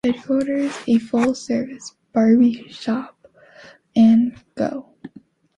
[0.03, 3.27] Headquarters, a full-service barber shop,
[3.95, 4.95] and Go!